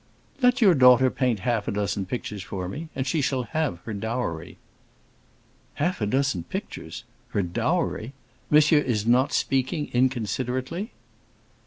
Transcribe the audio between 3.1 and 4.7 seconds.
shall have her dowry."